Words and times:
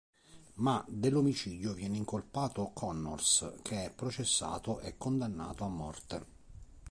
Ma, 0.55 0.83
dell'omicidio, 0.89 1.73
viene 1.73 1.95
incolpato 1.95 2.71
Connors, 2.73 3.57
che 3.61 3.85
è 3.85 3.93
processato 3.93 4.79
e 4.79 4.97
condannato 4.97 5.63
a 5.63 5.67
morte. 5.67 6.25